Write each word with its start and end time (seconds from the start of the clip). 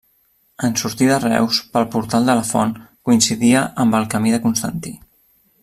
En 0.67 0.71
sortir 0.83 1.09
de 1.11 1.19
Reus, 1.25 1.59
pel 1.75 1.85
portal 1.95 2.25
de 2.29 2.37
la 2.39 2.47
Font, 2.53 2.73
coincidia 3.11 3.63
amb 3.85 3.99
el 3.99 4.09
camí 4.15 4.35
de 4.37 4.41
Constantí. 4.47 4.97